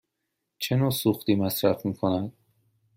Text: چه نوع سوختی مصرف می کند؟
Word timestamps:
چه 0.59 0.75
نوع 0.75 0.91
سوختی 0.91 1.35
مصرف 1.35 1.85
می 1.85 1.93
کند؟ 1.93 2.33